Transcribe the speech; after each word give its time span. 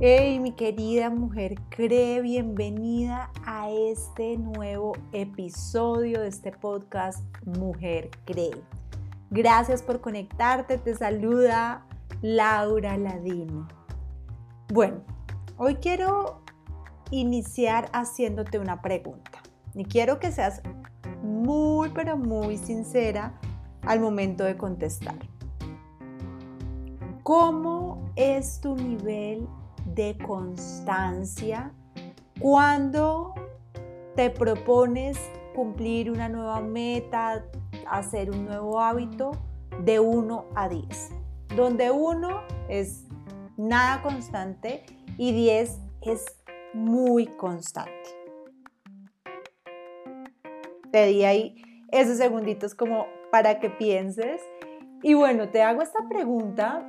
Hey, 0.00 0.38
mi 0.38 0.52
querida 0.52 1.10
mujer, 1.10 1.56
cree 1.70 2.22
bienvenida 2.22 3.32
a 3.44 3.68
este 3.68 4.38
nuevo 4.38 4.92
episodio 5.10 6.20
de 6.20 6.28
este 6.28 6.52
podcast 6.52 7.18
Mujer 7.44 8.08
Cree. 8.24 8.62
Gracias 9.30 9.82
por 9.82 10.00
conectarte, 10.00 10.78
te 10.78 10.94
saluda 10.94 11.84
Laura 12.22 12.96
Ladino. 12.96 13.66
Bueno, 14.72 15.02
hoy 15.56 15.74
quiero 15.74 16.42
iniciar 17.10 17.90
haciéndote 17.92 18.60
una 18.60 18.80
pregunta 18.80 19.40
y 19.74 19.84
quiero 19.84 20.20
que 20.20 20.30
seas 20.30 20.62
muy, 21.24 21.88
pero 21.88 22.16
muy 22.16 22.56
sincera 22.56 23.36
al 23.82 23.98
momento 23.98 24.44
de 24.44 24.56
contestar. 24.56 25.18
¿Cómo 27.24 28.12
es 28.14 28.60
tu 28.60 28.76
nivel 28.76 29.48
de 29.98 30.16
constancia 30.16 31.72
cuando 32.38 33.34
te 34.14 34.30
propones 34.30 35.18
cumplir 35.56 36.12
una 36.12 36.28
nueva 36.28 36.60
meta, 36.60 37.44
hacer 37.90 38.30
un 38.30 38.44
nuevo 38.44 38.78
hábito 38.78 39.32
de 39.84 39.98
1 39.98 40.44
a 40.54 40.68
10, 40.68 41.10
donde 41.56 41.90
1 41.90 42.42
es 42.68 43.08
nada 43.56 44.00
constante 44.02 44.86
y 45.16 45.32
10 45.32 45.80
es 46.02 46.24
muy 46.74 47.26
constante. 47.26 47.90
Te 50.92 51.06
di 51.06 51.24
ahí 51.24 51.56
esos 51.90 52.18
segunditos 52.18 52.76
como 52.76 53.06
para 53.32 53.58
que 53.58 53.68
pienses. 53.68 54.40
Y 55.02 55.14
bueno, 55.14 55.48
te 55.48 55.60
hago 55.62 55.82
esta 55.82 56.08
pregunta 56.08 56.88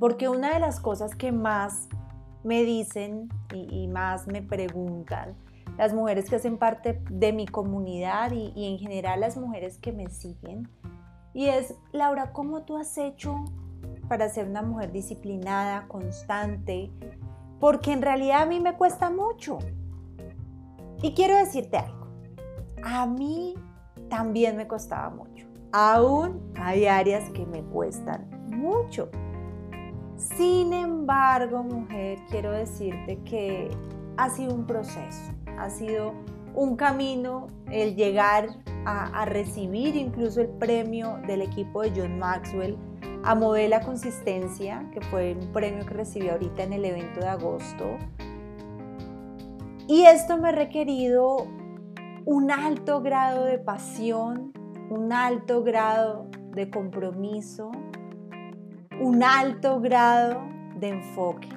porque 0.00 0.28
una 0.28 0.54
de 0.54 0.58
las 0.58 0.80
cosas 0.80 1.14
que 1.14 1.30
más 1.30 1.88
me 2.44 2.64
dicen 2.64 3.28
y, 3.52 3.88
más 3.88 4.26
me 4.26 4.42
preguntan 4.42 5.36
las 5.76 5.94
mujeres 5.94 6.28
que 6.28 6.36
hacen 6.36 6.58
parte 6.58 7.02
de 7.10 7.32
mi 7.32 7.46
comunidad 7.46 8.32
y, 8.32 8.52
en 8.56 8.78
general 8.78 9.20
las 9.20 9.36
mujeres 9.36 9.78
que 9.78 9.92
me 9.92 10.10
siguen, 10.10 10.68
y 11.32 11.46
es, 11.46 11.74
Laura, 11.92 12.32
¿cómo 12.32 12.62
tú 12.62 12.76
has 12.76 12.98
hecho 12.98 13.44
para 14.08 14.28
ser 14.28 14.48
una 14.48 14.62
mujer 14.62 14.90
disciplinada, 14.90 15.86
constante? 15.86 16.90
Porque 17.60 17.92
en 17.92 18.02
realidad 18.02 18.42
a 18.42 18.46
mí 18.46 18.58
me 18.58 18.74
cuesta 18.74 19.10
mucho. 19.10 19.58
Y 21.02 21.14
quiero 21.14 21.36
decirte 21.36 21.78
algo, 21.78 22.08
a 22.82 23.06
mí 23.06 23.54
también 24.08 24.56
me 24.56 24.66
costaba 24.66 25.10
mucho. 25.10 25.46
Aún 25.72 26.52
hay 26.56 26.86
áreas 26.86 27.30
que 27.30 27.46
me 27.46 27.62
cuestan 27.62 28.28
mucho. 28.48 29.10
Sin 30.20 30.74
embargo, 30.74 31.62
mujer, 31.62 32.18
quiero 32.28 32.52
decirte 32.52 33.18
que 33.24 33.70
ha 34.18 34.28
sido 34.28 34.54
un 34.54 34.66
proceso, 34.66 35.32
ha 35.58 35.70
sido 35.70 36.12
un 36.54 36.76
camino 36.76 37.46
el 37.70 37.96
llegar 37.96 38.50
a, 38.84 39.24
recibir 39.24 39.96
incluso 39.96 40.42
el 40.42 40.48
premio 40.48 41.18
del 41.26 41.40
equipo 41.40 41.80
de 41.80 41.92
John 41.96 42.18
Maxwell 42.18 42.76
a 43.24 43.34
Modela 43.34 43.80
Consistencia, 43.80 44.86
que 44.92 45.00
fue 45.00 45.36
un 45.40 45.52
premio 45.52 45.86
que 45.86 45.94
recibí 45.94 46.28
ahorita 46.28 46.64
en 46.64 46.74
el 46.74 46.84
evento 46.84 47.20
de 47.20 47.28
agosto. 47.28 47.96
Y 49.88 50.02
esto 50.02 50.36
me 50.36 50.50
ha 50.50 50.52
requerido 50.52 51.46
un 52.26 52.50
alto 52.50 53.00
grado 53.00 53.44
de 53.46 53.58
pasión, 53.58 54.52
un 54.90 55.14
alto 55.14 55.62
grado 55.62 56.26
de 56.52 56.68
compromiso, 56.68 57.70
un 59.00 59.22
alto 59.22 59.80
grado 59.80 60.42
de 60.78 60.90
enfoque. 60.90 61.48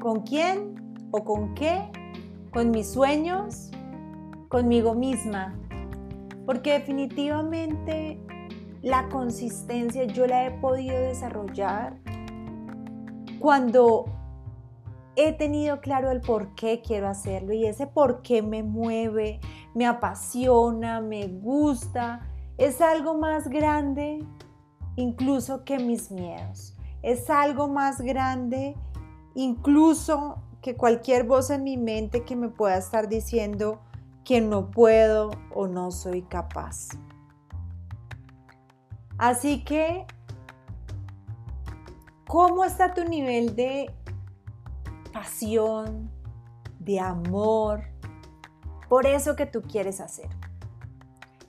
¿Con 0.00 0.22
quién 0.22 0.74
o 1.12 1.24
con 1.24 1.54
qué? 1.54 1.88
Con 2.52 2.72
mis 2.72 2.90
sueños, 2.90 3.70
conmigo 4.48 4.94
misma. 4.94 5.54
Porque 6.44 6.72
definitivamente 6.72 8.20
la 8.82 9.08
consistencia 9.08 10.04
yo 10.04 10.26
la 10.26 10.46
he 10.46 10.50
podido 10.50 10.98
desarrollar 10.98 11.96
cuando 13.38 14.06
he 15.14 15.32
tenido 15.32 15.80
claro 15.80 16.10
el 16.10 16.20
por 16.20 16.56
qué 16.56 16.82
quiero 16.84 17.08
hacerlo 17.08 17.52
y 17.52 17.66
ese 17.66 17.86
por 17.86 18.22
qué 18.22 18.42
me 18.42 18.64
mueve, 18.64 19.38
me 19.74 19.86
apasiona, 19.86 21.00
me 21.00 21.28
gusta. 21.28 22.28
Es 22.58 22.80
algo 22.80 23.16
más 23.16 23.48
grande 23.48 24.26
incluso 24.96 25.64
que 25.64 25.78
mis 25.78 26.10
miedos. 26.10 26.74
Es 27.02 27.30
algo 27.30 27.68
más 27.68 28.00
grande 28.00 28.74
incluso 29.34 30.42
que 30.62 30.76
cualquier 30.76 31.24
voz 31.24 31.50
en 31.50 31.62
mi 31.62 31.76
mente 31.76 32.24
que 32.24 32.34
me 32.34 32.48
pueda 32.48 32.76
estar 32.76 33.08
diciendo 33.08 33.80
que 34.24 34.40
no 34.40 34.70
puedo 34.70 35.30
o 35.54 35.68
no 35.68 35.92
soy 35.92 36.22
capaz. 36.22 36.88
Así 39.18 39.62
que, 39.64 40.06
¿cómo 42.26 42.64
está 42.64 42.92
tu 42.92 43.04
nivel 43.04 43.54
de 43.54 43.94
pasión, 45.12 46.10
de 46.80 46.98
amor 46.98 47.84
por 48.88 49.06
eso 49.06 49.36
que 49.36 49.46
tú 49.46 49.62
quieres 49.62 50.00
hacer? 50.00 50.28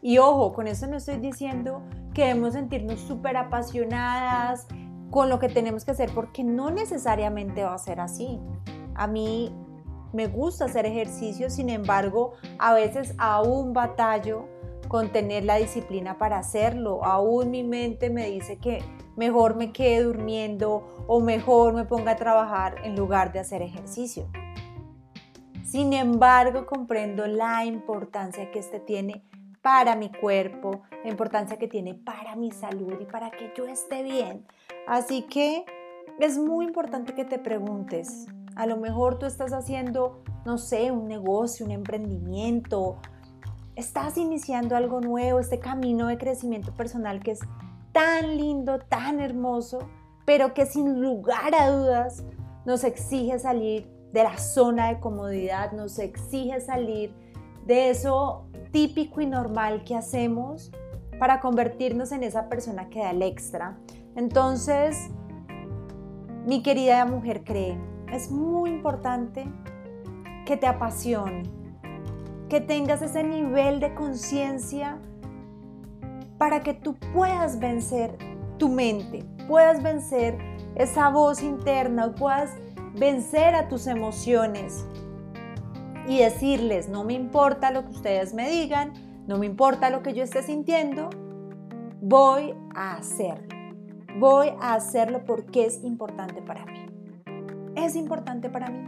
Y 0.01 0.19
ojo, 0.19 0.53
con 0.53 0.67
eso 0.67 0.87
no 0.87 0.97
estoy 0.97 1.17
diciendo 1.17 1.81
que 2.17 2.25
debemos 2.25 2.53
sentirnos 2.53 2.99
súper 3.01 3.37
apasionadas 3.37 4.65
con 5.11 5.29
lo 5.29 5.37
que 5.37 5.49
tenemos 5.49 5.85
que 5.85 5.91
hacer, 5.91 6.09
porque 6.15 6.43
no 6.43 6.71
necesariamente 6.71 7.63
va 7.63 7.75
a 7.75 7.77
ser 7.77 7.99
así. 7.99 8.39
A 8.95 9.05
mí 9.05 9.53
me 10.13 10.25
gusta 10.25 10.65
hacer 10.65 10.87
ejercicio, 10.87 11.51
sin 11.51 11.69
embargo, 11.69 12.31
a 12.57 12.73
veces 12.73 13.13
aún 13.19 13.71
batallo 13.71 14.47
con 14.87 15.11
tener 15.11 15.45
la 15.45 15.57
disciplina 15.57 16.17
para 16.17 16.39
hacerlo. 16.39 17.05
Aún 17.05 17.51
mi 17.51 17.63
mente 17.63 18.09
me 18.09 18.25
dice 18.25 18.57
que 18.57 18.81
mejor 19.15 19.55
me 19.55 19.71
quede 19.71 20.01
durmiendo 20.01 21.05
o 21.05 21.19
mejor 21.19 21.75
me 21.75 21.85
ponga 21.85 22.13
a 22.13 22.15
trabajar 22.15 22.77
en 22.83 22.95
lugar 22.95 23.31
de 23.31 23.41
hacer 23.41 23.61
ejercicio. 23.61 24.27
Sin 25.63 25.93
embargo, 25.93 26.65
comprendo 26.65 27.27
la 27.27 27.63
importancia 27.63 28.49
que 28.49 28.57
este 28.57 28.79
tiene 28.79 29.23
para 29.61 29.95
mi 29.95 30.11
cuerpo, 30.11 30.81
la 31.03 31.09
importancia 31.09 31.57
que 31.57 31.67
tiene 31.67 31.93
para 31.93 32.35
mi 32.35 32.51
salud 32.51 32.93
y 32.99 33.05
para 33.05 33.31
que 33.31 33.51
yo 33.55 33.65
esté 33.65 34.03
bien. 34.03 34.45
Así 34.87 35.23
que 35.23 35.65
es 36.19 36.37
muy 36.37 36.65
importante 36.65 37.13
que 37.13 37.25
te 37.25 37.39
preguntes, 37.39 38.27
a 38.55 38.65
lo 38.65 38.77
mejor 38.77 39.19
tú 39.19 39.25
estás 39.25 39.53
haciendo, 39.53 40.23
no 40.45 40.57
sé, 40.57 40.91
un 40.91 41.07
negocio, 41.07 41.65
un 41.65 41.71
emprendimiento, 41.71 42.97
estás 43.75 44.17
iniciando 44.17 44.75
algo 44.75 44.99
nuevo, 44.99 45.39
este 45.39 45.59
camino 45.59 46.07
de 46.07 46.17
crecimiento 46.17 46.73
personal 46.73 47.21
que 47.21 47.31
es 47.31 47.39
tan 47.91 48.35
lindo, 48.37 48.79
tan 48.79 49.19
hermoso, 49.19 49.87
pero 50.25 50.53
que 50.55 50.65
sin 50.65 51.01
lugar 51.01 51.53
a 51.53 51.69
dudas 51.69 52.23
nos 52.65 52.83
exige 52.83 53.37
salir 53.37 53.87
de 54.11 54.23
la 54.23 54.37
zona 54.37 54.87
de 54.87 54.99
comodidad, 54.99 55.71
nos 55.73 55.99
exige 55.99 56.59
salir 56.59 57.13
de 57.67 57.91
eso 57.91 58.46
típico 58.71 59.21
y 59.21 59.25
normal 59.25 59.83
que 59.83 59.95
hacemos 59.95 60.71
para 61.19 61.39
convertirnos 61.39 62.11
en 62.11 62.23
esa 62.23 62.49
persona 62.49 62.89
que 62.89 62.99
da 62.99 63.11
el 63.11 63.21
extra. 63.21 63.77
Entonces, 64.15 65.09
mi 66.45 66.61
querida 66.61 67.05
mujer 67.05 67.43
cree, 67.43 67.77
es 68.11 68.31
muy 68.31 68.69
importante 68.69 69.45
que 70.45 70.57
te 70.57 70.67
apasione, 70.67 71.43
que 72.49 72.61
tengas 72.61 73.01
ese 73.01 73.23
nivel 73.23 73.79
de 73.79 73.93
conciencia 73.93 74.97
para 76.37 76.61
que 76.61 76.73
tú 76.73 76.95
puedas 77.13 77.59
vencer 77.59 78.17
tu 78.57 78.69
mente, 78.69 79.25
puedas 79.47 79.83
vencer 79.83 80.37
esa 80.75 81.09
voz 81.09 81.41
interna, 81.41 82.13
puedas 82.15 82.51
vencer 82.97 83.55
a 83.55 83.67
tus 83.67 83.87
emociones, 83.87 84.85
y 86.07 86.19
decirles, 86.19 86.87
no 86.87 87.03
me 87.03 87.13
importa 87.13 87.71
lo 87.71 87.83
que 87.83 87.91
ustedes 87.91 88.33
me 88.33 88.49
digan, 88.49 88.93
no 89.27 89.37
me 89.37 89.45
importa 89.45 89.89
lo 89.89 90.01
que 90.01 90.13
yo 90.13 90.23
esté 90.23 90.41
sintiendo, 90.41 91.09
voy 92.01 92.55
a 92.73 92.95
hacerlo. 92.95 93.47
Voy 94.17 94.47
a 94.59 94.73
hacerlo 94.73 95.23
porque 95.25 95.65
es 95.65 95.83
importante 95.83 96.41
para 96.41 96.65
mí. 96.65 96.85
Es 97.75 97.95
importante 97.95 98.49
para 98.49 98.69
mí. 98.69 98.87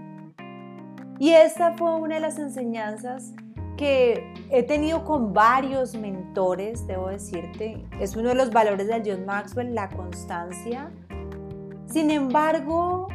Y 1.19 1.31
esta 1.31 1.73
fue 1.73 1.95
una 1.95 2.15
de 2.15 2.21
las 2.21 2.39
enseñanzas 2.39 3.33
que 3.75 4.33
he 4.49 4.63
tenido 4.63 5.03
con 5.03 5.33
varios 5.33 5.95
mentores, 5.95 6.87
debo 6.87 7.09
decirte. 7.09 7.85
Es 7.99 8.15
uno 8.15 8.29
de 8.29 8.35
los 8.35 8.51
valores 8.51 8.87
de 8.87 9.03
John 9.05 9.25
Maxwell, 9.25 9.75
la 9.75 9.89
constancia. 9.89 10.89
Sin 11.85 12.09
embargo, 12.11 13.07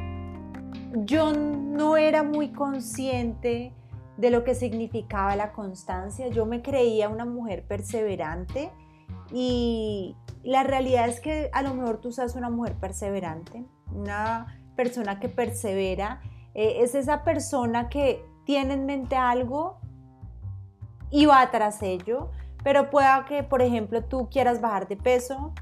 yo 1.05 1.33
no 1.33 1.97
era 1.97 2.23
muy 2.23 2.51
consciente 2.51 3.73
de 4.17 4.31
lo 4.31 4.45
que 4.45 4.55
significaba 4.55 5.37
la 5.37 5.53
constancia. 5.53 6.29
Yo 6.29 6.47
me 6.47 6.63
creía 6.63 7.09
una 7.09 7.25
mujer 7.25 7.67
perseverante 7.67 8.71
y 9.33 10.17
la 10.43 10.63
realidad 10.63 11.09
es 11.09 11.21
que 11.21 11.51
a 11.53 11.63
lo 11.63 11.75
mejor 11.75 12.01
tú 12.01 12.13
seas 12.13 12.37
una 12.37 12.51
mujer 12.51 12.75
perseverante, 12.75 13.65
una 13.93 14.61
persona 14.77 15.21
que 15.21 15.29
persevera, 15.29 16.21
eh, 16.55 16.79
es 16.81 16.95
esa 16.95 17.25
persona 17.25 17.89
que 17.89 18.25
tiene 18.45 18.75
en 18.75 18.87
mente 18.87 19.17
algo 19.17 19.79
y 21.11 21.27
va 21.27 21.51
tras 21.51 21.83
ello, 21.83 22.31
pero 22.63 22.91
pueda 22.91 23.25
que, 23.25 23.43
por 23.43 23.63
ejemplo, 23.63 24.05
tú 24.05 24.29
quieras 24.31 24.61
bajar 24.61 24.89
de 24.89 24.97
peso, 24.97 25.53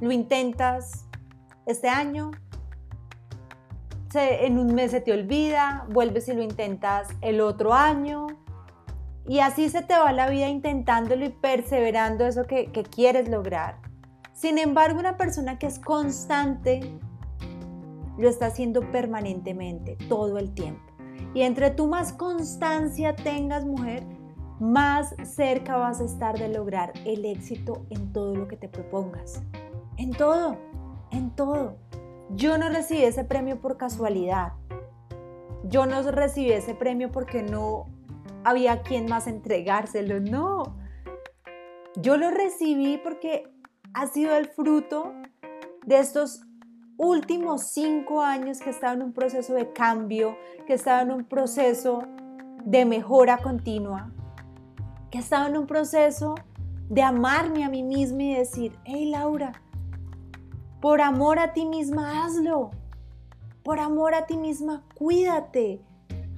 lo 0.00 0.12
intentas 0.12 1.06
este 1.66 1.88
año, 1.88 2.30
en 4.14 4.58
un 4.58 4.74
mes 4.74 4.90
se 4.90 5.00
te 5.00 5.12
olvida, 5.12 5.86
vuelves 5.90 6.28
y 6.28 6.32
lo 6.32 6.42
intentas 6.42 7.08
el 7.20 7.40
otro 7.40 7.72
año, 7.72 8.26
y 9.26 9.40
así 9.40 9.68
se 9.68 9.82
te 9.82 9.96
va 9.96 10.12
la 10.12 10.28
vida 10.28 10.48
intentándolo 10.48 11.24
y 11.24 11.28
perseverando 11.28 12.26
eso 12.26 12.44
que, 12.44 12.72
que 12.72 12.82
quieres 12.82 13.28
lograr. 13.28 13.76
Sin 14.32 14.58
embargo, 14.58 14.98
una 14.98 15.16
persona 15.16 15.58
que 15.58 15.66
es 15.66 15.78
constante 15.78 16.80
lo 18.18 18.28
está 18.28 18.46
haciendo 18.46 18.90
permanentemente, 18.90 19.96
todo 20.08 20.38
el 20.38 20.52
tiempo. 20.52 20.82
Y 21.34 21.42
entre 21.42 21.70
tú 21.70 21.86
más 21.86 22.12
constancia 22.12 23.14
tengas, 23.14 23.64
mujer, 23.64 24.04
más 24.58 25.14
cerca 25.24 25.76
vas 25.76 26.00
a 26.00 26.04
estar 26.04 26.38
de 26.38 26.48
lograr 26.48 26.92
el 27.06 27.24
éxito 27.24 27.86
en 27.90 28.12
todo 28.12 28.34
lo 28.34 28.48
que 28.48 28.56
te 28.56 28.68
propongas. 28.68 29.42
En 29.96 30.10
todo, 30.10 30.56
en 31.10 31.30
todo. 31.30 31.76
Yo 32.32 32.58
no 32.58 32.68
recibí 32.68 33.02
ese 33.02 33.24
premio 33.24 33.60
por 33.60 33.76
casualidad. 33.76 34.52
Yo 35.64 35.86
no 35.86 36.02
recibí 36.10 36.52
ese 36.52 36.74
premio 36.74 37.10
porque 37.10 37.42
no 37.42 37.86
había 38.44 38.82
quien 38.82 39.06
más 39.06 39.26
entregárselo, 39.26 40.20
no. 40.20 40.76
Yo 41.96 42.16
lo 42.16 42.30
recibí 42.30 42.98
porque 42.98 43.50
ha 43.94 44.06
sido 44.06 44.36
el 44.36 44.46
fruto 44.46 45.12
de 45.84 45.98
estos 45.98 46.42
últimos 46.96 47.62
cinco 47.64 48.22
años 48.22 48.60
que 48.60 48.70
estaba 48.70 48.92
en 48.92 49.02
un 49.02 49.12
proceso 49.12 49.54
de 49.54 49.72
cambio, 49.72 50.36
que 50.66 50.74
estaba 50.74 51.02
en 51.02 51.10
un 51.10 51.24
proceso 51.24 52.04
de 52.64 52.84
mejora 52.84 53.38
continua, 53.38 54.12
que 55.10 55.18
estaba 55.18 55.48
en 55.48 55.56
un 55.56 55.66
proceso 55.66 56.36
de 56.88 57.02
amarme 57.02 57.64
a 57.64 57.68
mí 57.68 57.82
misma 57.82 58.22
y 58.22 58.34
decir, 58.34 58.78
hey 58.84 59.06
Laura, 59.10 59.52
por 60.80 61.02
amor 61.02 61.38
a 61.38 61.52
ti 61.52 61.66
misma 61.66 62.24
hazlo, 62.24 62.70
por 63.62 63.80
amor 63.80 64.14
a 64.14 64.26
ti 64.26 64.36
misma 64.36 64.82
cuídate, 64.94 65.82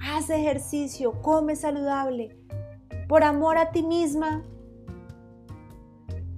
haz 0.01 0.29
ejercicio, 0.29 1.21
come 1.21 1.55
saludable, 1.55 2.37
por 3.07 3.23
amor 3.23 3.57
a 3.57 3.71
ti 3.71 3.83
misma, 3.83 4.43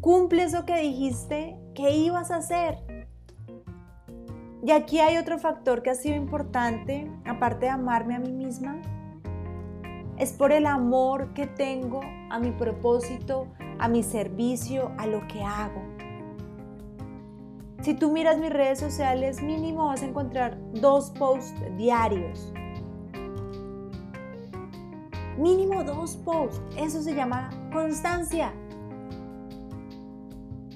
cumple 0.01 0.43
eso 0.43 0.65
que 0.65 0.79
dijiste 0.79 1.59
que 1.73 1.91
ibas 1.91 2.29
a 2.29 2.37
hacer. 2.37 2.77
Y 4.63 4.71
aquí 4.71 4.99
hay 4.99 5.17
otro 5.17 5.37
factor 5.37 5.81
que 5.81 5.91
ha 5.91 5.95
sido 5.95 6.15
importante, 6.15 7.11
aparte 7.25 7.65
de 7.65 7.71
amarme 7.71 8.15
a 8.15 8.19
mí 8.19 8.31
misma, 8.31 8.81
es 10.17 10.31
por 10.31 10.51
el 10.51 10.65
amor 10.65 11.33
que 11.33 11.45
tengo 11.45 12.01
a 12.29 12.39
mi 12.39 12.51
propósito, 12.51 13.47
a 13.79 13.87
mi 13.87 14.01
servicio, 14.01 14.91
a 14.97 15.07
lo 15.07 15.27
que 15.27 15.43
hago. 15.43 15.94
Si 17.85 17.93
tú 17.93 18.11
miras 18.11 18.39
mis 18.39 18.49
redes 18.49 18.79
sociales, 18.79 19.43
mínimo 19.43 19.85
vas 19.85 20.01
a 20.01 20.07
encontrar 20.07 20.57
dos 20.73 21.11
posts 21.11 21.53
diarios 21.77 22.51
Mínimo 25.37 25.83
dos 25.83 26.17
posts. 26.17 26.59
Eso 26.77 27.03
se 27.03 27.13
llama 27.13 27.51
constancia. 27.71 28.53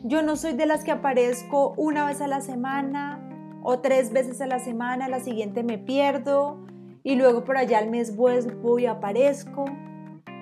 Yo 0.03 0.21
no 0.21 0.35
soy 0.35 0.53
de 0.53 0.67
las 0.67 0.83
que 0.83 0.91
aparezco 0.91 1.73
una 1.77 2.05
vez 2.05 2.21
a 2.21 2.27
la 2.27 2.41
semana 2.41 3.27
o 3.63 3.79
tres 3.79 4.13
veces 4.13 4.39
a 4.39 4.45
la 4.45 4.59
semana, 4.59 5.09
la 5.09 5.19
siguiente 5.19 5.63
me 5.63 5.79
pierdo 5.79 6.59
y 7.01 7.15
luego 7.15 7.43
por 7.43 7.57
allá 7.57 7.79
al 7.79 7.89
mes 7.89 8.15
vuelvo 8.15 8.77
y 8.77 8.85
aparezco. 8.85 9.65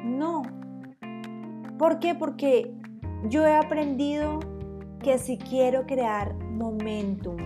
No. 0.04 0.42
¿Por 1.78 2.00
qué? 2.00 2.14
Porque 2.14 2.74
yo 3.30 3.48
he 3.48 3.56
aprendido 3.56 4.42
que 5.02 5.18
si 5.18 5.38
quiero 5.38 5.86
crear 5.86 6.36
momentum, 6.57 7.38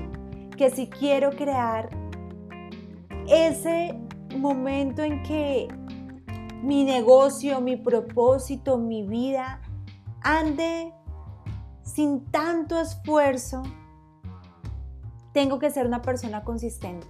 que 0.58 0.70
si 0.70 0.88
quiero 0.88 1.32
crear 1.32 1.90
ese 3.28 4.00
momento 4.38 5.04
en 5.04 5.22
que 5.24 5.68
mi 6.64 6.84
negocio, 6.84 7.62
mi 7.62 7.76
propósito, 7.76 8.78
mi 8.78 9.04
vida 9.04 9.62
ande 10.22 10.94
sin 11.84 12.26
tanto 12.32 12.80
esfuerzo, 12.80 13.64
tengo 15.34 15.60
que 15.60 15.70
ser 15.70 15.86
una 15.86 16.02
persona 16.02 16.44
consistente. 16.44 17.08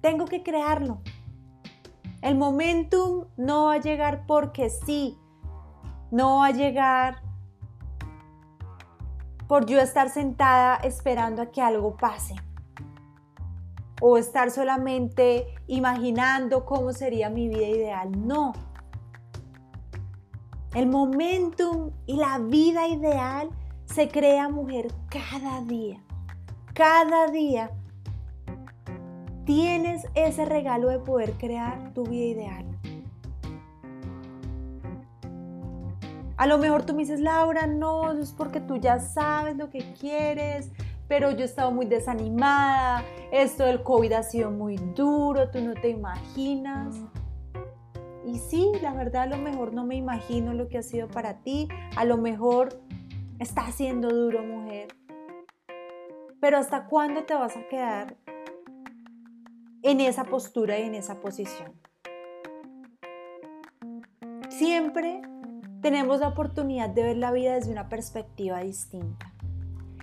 Tengo 0.00 0.24
que 0.24 0.42
crearlo. 0.42 1.00
El 2.22 2.36
momentum 2.36 3.26
no 3.36 3.66
va 3.66 3.74
a 3.74 3.80
llegar 3.80 4.26
porque 4.26 4.70
sí. 4.70 5.18
No 6.10 6.38
va 6.38 6.46
a 6.46 6.50
llegar 6.50 7.22
por 9.48 9.66
yo 9.66 9.80
estar 9.80 10.08
sentada 10.08 10.76
esperando 10.76 11.42
a 11.42 11.46
que 11.46 11.62
algo 11.62 11.96
pase 11.96 12.34
o 14.00 14.18
estar 14.18 14.50
solamente 14.50 15.46
imaginando 15.66 16.64
cómo 16.64 16.92
sería 16.92 17.30
mi 17.30 17.48
vida 17.48 17.66
ideal. 17.66 18.26
No. 18.26 18.52
El 20.74 20.86
momentum 20.86 21.92
y 22.04 22.16
la 22.16 22.38
vida 22.38 22.86
ideal 22.88 23.48
se 23.86 24.08
crea 24.08 24.48
mujer 24.48 24.88
cada 25.08 25.62
día. 25.62 26.02
Cada 26.74 27.28
día 27.28 27.70
tienes 29.46 30.06
ese 30.14 30.44
regalo 30.44 30.88
de 30.88 30.98
poder 30.98 31.32
crear 31.38 31.94
tu 31.94 32.04
vida 32.04 32.24
ideal. 32.24 32.75
A 36.36 36.46
lo 36.46 36.58
mejor 36.58 36.84
tú 36.84 36.92
me 36.92 37.00
dices, 37.00 37.20
Laura, 37.20 37.66
no, 37.66 38.12
es 38.12 38.32
porque 38.32 38.60
tú 38.60 38.76
ya 38.76 38.98
sabes 38.98 39.56
lo 39.56 39.70
que 39.70 39.94
quieres, 39.98 40.70
pero 41.08 41.30
yo 41.30 41.38
he 41.38 41.44
estado 41.44 41.70
muy 41.70 41.86
desanimada, 41.86 43.02
esto 43.32 43.64
del 43.64 43.82
COVID 43.82 44.12
ha 44.12 44.22
sido 44.22 44.50
muy 44.50 44.76
duro, 44.76 45.50
tú 45.50 45.60
no 45.60 45.72
te 45.72 45.88
imaginas. 45.88 46.94
Y 48.26 48.38
sí, 48.38 48.70
la 48.82 48.92
verdad 48.92 49.22
a 49.22 49.26
lo 49.26 49.38
mejor 49.38 49.72
no 49.72 49.86
me 49.86 49.94
imagino 49.94 50.52
lo 50.52 50.68
que 50.68 50.76
ha 50.78 50.82
sido 50.82 51.08
para 51.08 51.42
ti, 51.42 51.68
a 51.96 52.04
lo 52.04 52.18
mejor 52.18 52.80
está 53.38 53.70
siendo 53.70 54.10
duro, 54.10 54.42
mujer. 54.42 54.88
Pero 56.40 56.58
¿hasta 56.58 56.84
cuándo 56.86 57.24
te 57.24 57.34
vas 57.34 57.56
a 57.56 57.66
quedar 57.68 58.16
en 59.82 60.02
esa 60.02 60.24
postura 60.24 60.78
y 60.78 60.82
en 60.82 60.94
esa 60.94 61.20
posición? 61.20 61.72
Siempre 64.50 65.22
tenemos 65.86 66.18
la 66.18 66.26
oportunidad 66.26 66.90
de 66.90 67.04
ver 67.04 67.16
la 67.16 67.30
vida 67.30 67.54
desde 67.54 67.70
una 67.70 67.88
perspectiva 67.88 68.58
distinta. 68.58 69.32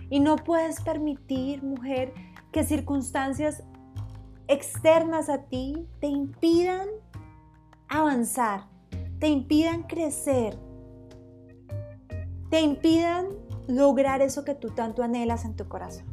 Y 0.08 0.18
no 0.18 0.36
puedes 0.36 0.80
permitir, 0.80 1.62
mujer, 1.62 2.14
que 2.52 2.64
circunstancias 2.64 3.62
externas 4.48 5.28
a 5.28 5.42
ti 5.42 5.86
te 6.00 6.06
impidan 6.06 6.88
avanzar, 7.86 8.62
te 9.18 9.28
impidan 9.28 9.82
crecer, 9.82 10.58
te 12.48 12.62
impidan 12.62 13.26
lograr 13.68 14.22
eso 14.22 14.42
que 14.42 14.54
tú 14.54 14.70
tanto 14.70 15.02
anhelas 15.02 15.44
en 15.44 15.54
tu 15.54 15.68
corazón. 15.68 16.06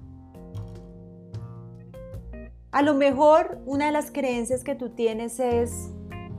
A 2.72 2.82
lo 2.82 2.94
mejor 2.94 3.62
una 3.66 3.86
de 3.86 3.94
las 3.94 4.12
creencias 4.12 4.66
que 4.66 4.76
tú 4.76 4.90
tienes 4.90 5.40
es, 5.40 5.92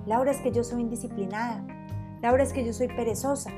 Laura, 0.04 0.32
es 0.32 0.38
que 0.42 0.52
yo 0.52 0.62
soy 0.64 0.82
indisciplinada, 0.82 1.64
Laura, 2.22 2.44
es 2.44 2.52
que 2.52 2.64
yo 2.64 2.72
soy 2.72 2.86
perezosa, 2.86 3.50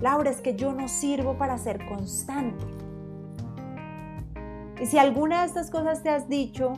Laura, 0.00 0.30
es 0.30 0.40
que 0.40 0.56
yo 0.56 0.72
no 0.72 0.88
sirvo 0.88 1.38
para 1.38 1.56
ser 1.58 1.86
constante. 1.86 2.64
Y 4.80 4.86
si 4.86 4.98
alguna 4.98 5.40
de 5.40 5.46
estas 5.46 5.70
cosas 5.70 6.02
te 6.02 6.10
has 6.10 6.28
dicho, 6.28 6.72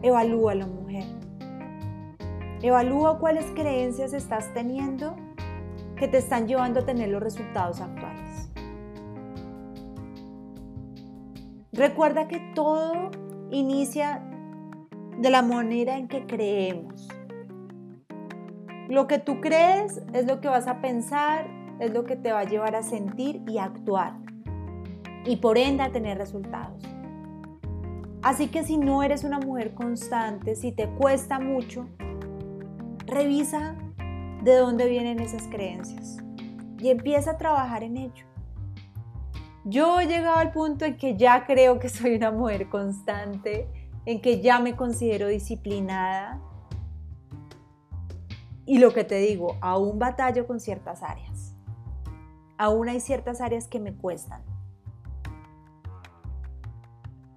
evalúalo, 0.00 0.68
mujer. 0.68 1.04
Evalúa 2.62 3.18
cuáles 3.18 3.44
creencias 3.50 4.12
estás 4.12 4.54
teniendo 4.54 5.16
que 5.96 6.06
te 6.06 6.18
están 6.18 6.46
llevando 6.46 6.80
a 6.80 6.86
tener 6.86 7.08
los 7.08 7.22
resultados 7.22 7.80
actuales. 7.80 8.50
Recuerda 11.72 12.28
que 12.28 12.38
todo 12.54 13.10
inicia 13.50 14.22
de 15.18 15.30
la 15.30 15.42
manera 15.42 15.98
en 15.98 16.06
que 16.06 16.26
creemos. 16.26 17.11
Lo 18.92 19.06
que 19.06 19.18
tú 19.18 19.40
crees 19.40 20.02
es 20.12 20.26
lo 20.26 20.42
que 20.42 20.48
vas 20.48 20.66
a 20.66 20.82
pensar, 20.82 21.48
es 21.80 21.94
lo 21.94 22.04
que 22.04 22.14
te 22.14 22.30
va 22.30 22.40
a 22.40 22.44
llevar 22.44 22.76
a 22.76 22.82
sentir 22.82 23.42
y 23.48 23.56
a 23.56 23.64
actuar 23.64 24.18
y 25.24 25.36
por 25.36 25.56
ende 25.56 25.82
a 25.82 25.90
tener 25.90 26.18
resultados. 26.18 26.84
Así 28.20 28.48
que 28.48 28.64
si 28.64 28.76
no 28.76 29.02
eres 29.02 29.24
una 29.24 29.38
mujer 29.38 29.72
constante, 29.72 30.56
si 30.56 30.72
te 30.72 30.90
cuesta 30.90 31.40
mucho, 31.40 31.86
revisa 33.06 33.76
de 34.42 34.56
dónde 34.56 34.86
vienen 34.90 35.20
esas 35.20 35.44
creencias 35.44 36.18
y 36.78 36.90
empieza 36.90 37.30
a 37.30 37.38
trabajar 37.38 37.84
en 37.84 37.96
ello. 37.96 38.26
Yo 39.64 40.00
he 40.00 40.06
llegado 40.06 40.36
al 40.36 40.52
punto 40.52 40.84
en 40.84 40.98
que 40.98 41.16
ya 41.16 41.46
creo 41.46 41.78
que 41.78 41.88
soy 41.88 42.16
una 42.16 42.30
mujer 42.30 42.68
constante, 42.68 43.68
en 44.04 44.20
que 44.20 44.42
ya 44.42 44.58
me 44.58 44.76
considero 44.76 45.28
disciplinada. 45.28 46.42
Y 48.72 48.78
lo 48.78 48.94
que 48.94 49.04
te 49.04 49.16
digo, 49.16 49.58
aún 49.60 49.98
batallo 49.98 50.46
con 50.46 50.58
ciertas 50.58 51.02
áreas. 51.02 51.54
Aún 52.56 52.88
hay 52.88 53.00
ciertas 53.00 53.42
áreas 53.42 53.68
que 53.68 53.78
me 53.78 53.94
cuestan. 53.94 54.40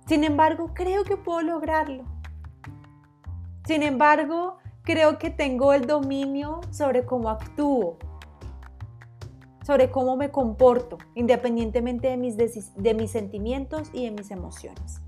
Sin 0.08 0.24
embargo, 0.24 0.72
creo 0.74 1.04
que 1.04 1.18
puedo 1.18 1.42
lograrlo. 1.42 2.06
Sin 3.66 3.84
embargo, 3.84 4.60
creo 4.84 5.18
que 5.18 5.30
tengo 5.30 5.74
el 5.74 5.88
dominio 5.88 6.62
sobre 6.72 7.06
cómo 7.06 7.30
actúo, 7.30 7.98
sobre 9.66 9.92
cómo 9.92 10.16
me 10.16 10.32
comporto, 10.32 11.00
independientemente 11.16 12.08
de 12.08 12.16
mis, 12.16 12.38
de 12.38 12.94
mis 12.94 13.12
sentimientos 13.12 13.90
y 13.92 14.06
de 14.06 14.12
mis 14.12 14.32
emociones. 14.32 15.02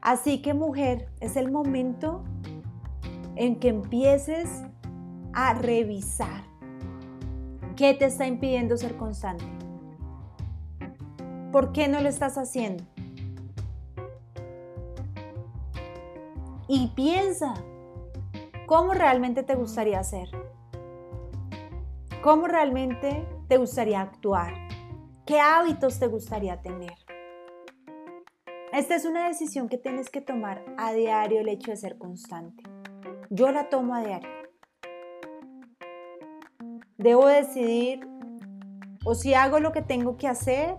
Así 0.00 0.42
que 0.42 0.52
mujer, 0.52 1.12
es 1.20 1.36
el 1.36 1.48
momento 1.48 2.24
en 3.36 3.60
que 3.60 3.68
empieces 3.68 4.64
a 5.32 5.54
revisar 5.54 6.42
qué 7.76 7.94
te 7.94 8.06
está 8.06 8.26
impidiendo 8.26 8.76
ser 8.76 8.96
constante. 8.96 9.44
¿Por 11.52 11.72
qué 11.72 11.88
no 11.88 12.00
lo 12.00 12.08
estás 12.08 12.38
haciendo? 12.38 12.84
Y 16.68 16.88
piensa, 16.96 17.54
¿cómo 18.66 18.92
realmente 18.92 19.42
te 19.42 19.54
gustaría 19.54 20.02
ser? 20.02 20.28
¿Cómo 22.22 22.48
realmente 22.48 23.24
te 23.46 23.56
gustaría 23.56 24.00
actuar? 24.00 24.54
¿Qué 25.26 25.38
hábitos 25.38 26.00
te 26.00 26.08
gustaría 26.08 26.60
tener? 26.60 26.94
Esta 28.72 28.96
es 28.96 29.04
una 29.04 29.28
decisión 29.28 29.68
que 29.68 29.78
tienes 29.78 30.10
que 30.10 30.20
tomar 30.20 30.64
a 30.76 30.92
diario 30.92 31.40
el 31.40 31.48
hecho 31.48 31.70
de 31.70 31.76
ser 31.76 31.98
constante. 31.98 32.75
Yo 33.30 33.50
la 33.50 33.68
tomo 33.68 33.94
a 33.94 34.00
diario. 34.00 34.28
Debo 36.98 37.26
decidir 37.26 38.06
o 39.04 39.14
si 39.14 39.34
hago 39.34 39.60
lo 39.60 39.72
que 39.72 39.82
tengo 39.82 40.16
que 40.16 40.28
hacer 40.28 40.76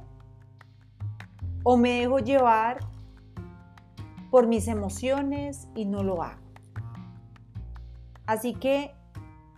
o 1.63 1.77
me 1.77 1.99
dejo 1.99 2.19
llevar 2.19 2.79
por 4.31 4.47
mis 4.47 4.67
emociones 4.67 5.67
y 5.75 5.85
no 5.85 6.03
lo 6.03 6.23
hago. 6.23 6.41
Así 8.25 8.53
que 8.53 8.97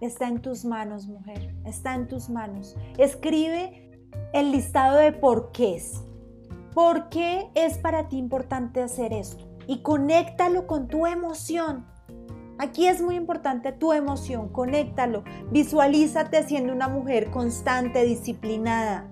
Está 0.01 0.29
en 0.29 0.41
tus 0.41 0.63
manos, 0.63 1.07
mujer. 1.07 1.53
Está 1.65 1.93
en 1.93 2.07
tus 2.07 2.29
manos. 2.29 2.77
Escribe 2.97 4.07
el 4.33 4.51
listado 4.51 4.97
de 4.97 5.11
por 5.11 5.51
qué 5.51 5.81
¿Por 6.73 7.09
qué 7.09 7.49
es 7.55 7.77
para 7.77 8.07
ti 8.07 8.17
importante 8.17 8.81
hacer 8.81 9.11
esto? 9.11 9.45
Y 9.67 9.81
conéctalo 9.81 10.67
con 10.67 10.87
tu 10.87 11.05
emoción. 11.05 11.85
Aquí 12.61 12.87
es 12.87 13.01
muy 13.01 13.15
importante 13.15 13.71
tu 13.71 13.93
emoción, 13.93 14.49
conéctalo. 14.49 15.23
Visualízate 15.49 16.43
siendo 16.43 16.73
una 16.73 16.89
mujer 16.89 17.31
constante, 17.31 18.03
disciplinada, 18.03 19.07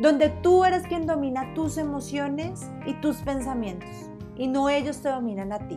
donde 0.00 0.30
tú 0.30 0.64
eres 0.64 0.84
quien 0.84 1.04
domina 1.04 1.52
tus 1.52 1.76
emociones 1.76 2.66
y 2.86 2.94
tus 2.94 3.18
pensamientos, 3.18 3.90
y 4.36 4.48
no 4.48 4.70
ellos 4.70 5.02
te 5.02 5.10
dominan 5.10 5.52
a 5.52 5.68
ti. 5.68 5.76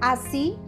Así 0.00 0.58